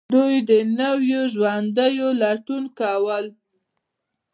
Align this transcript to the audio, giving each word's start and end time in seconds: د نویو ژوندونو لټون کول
د 0.49 0.51
نویو 0.79 1.21
ژوندونو 1.33 2.05
لټون 2.21 2.63
کول 2.79 3.25